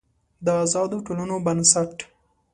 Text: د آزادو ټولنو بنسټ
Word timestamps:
د 0.45 0.47
آزادو 0.63 0.97
ټولنو 1.05 1.35
بنسټ 1.45 1.93